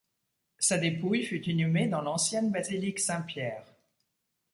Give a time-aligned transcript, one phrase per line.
[0.57, 3.67] Sa dépouille fut inhumée dans l'ancienne basilique Saint-Pierre.